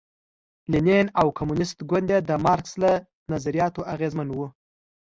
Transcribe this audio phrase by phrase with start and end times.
[0.71, 2.91] لینین او کمونېست ګوند یې د مارکس له
[3.31, 4.37] نظریاتو اغېزمن و.